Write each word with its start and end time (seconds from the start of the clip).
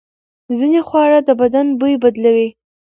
ځینې 0.57 0.81
خواړه 0.87 1.19
د 1.27 1.29
بدن 1.41 1.67
بوی 1.79 1.93
بدلوي. 2.03 2.49